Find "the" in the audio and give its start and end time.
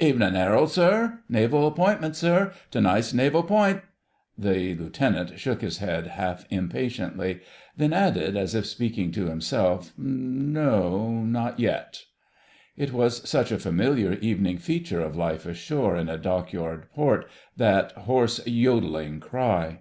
4.36-4.74